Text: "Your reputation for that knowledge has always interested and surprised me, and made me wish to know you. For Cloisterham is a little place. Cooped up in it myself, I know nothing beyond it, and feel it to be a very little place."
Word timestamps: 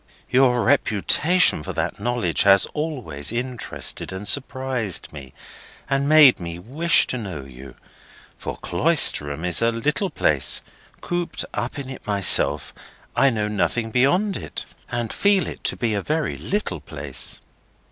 "Your 0.31 0.63
reputation 0.63 1.61
for 1.61 1.73
that 1.73 1.99
knowledge 1.99 2.41
has 2.41 2.65
always 2.73 3.31
interested 3.31 4.11
and 4.11 4.27
surprised 4.27 5.13
me, 5.13 5.31
and 5.87 6.09
made 6.09 6.39
me 6.39 6.57
wish 6.57 7.05
to 7.05 7.19
know 7.19 7.43
you. 7.45 7.75
For 8.39 8.57
Cloisterham 8.57 9.45
is 9.45 9.61
a 9.61 9.71
little 9.71 10.09
place. 10.09 10.61
Cooped 11.01 11.45
up 11.53 11.77
in 11.77 11.87
it 11.87 12.07
myself, 12.07 12.73
I 13.15 13.29
know 13.29 13.47
nothing 13.47 13.91
beyond 13.91 14.37
it, 14.37 14.65
and 14.89 15.13
feel 15.13 15.45
it 15.45 15.63
to 15.65 15.77
be 15.77 15.93
a 15.93 16.01
very 16.01 16.33
little 16.35 16.79
place." 16.79 17.39